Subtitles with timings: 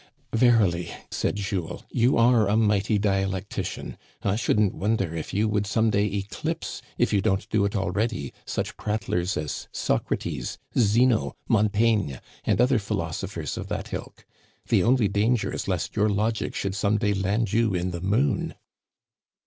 [0.23, 3.99] *' Verily," said Jules," you are a mighty dialectician.
[4.23, 8.33] I shouldn't wonder if you would some day eclipse, if you don't do it already,
[8.43, 14.25] such prattlers as Socrates, Zeno, Montaigne, and other philosophers of that ilk.
[14.69, 18.55] The only danger is lest your logic should some day land you in the moon."